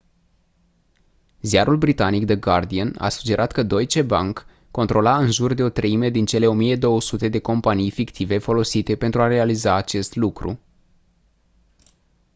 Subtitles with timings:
[1.41, 6.09] ziarul britanic the guardian a sugerat că deutsche bank controla în jur de o treime
[6.09, 10.59] din cele 1200 de companii fictive folosite pentru a realiza acest lucru